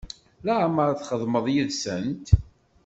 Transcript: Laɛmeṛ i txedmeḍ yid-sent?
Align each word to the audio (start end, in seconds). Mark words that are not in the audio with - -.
Laɛmeṛ 0.45 0.87
i 0.89 0.95
txedmeḍ 0.99 1.45
yid-sent? 1.53 2.25